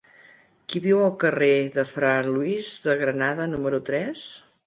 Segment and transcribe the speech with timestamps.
[0.73, 4.27] Qui viu al carrer de Fra Luis de Granada número tres?